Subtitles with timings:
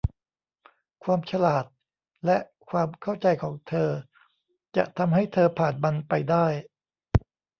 [1.03, 1.65] ความฉลาด
[2.25, 2.37] และ
[2.69, 3.89] ความเข้าใจของเธอ
[4.77, 6.45] จะทำให้เธอผ่านมันไปได้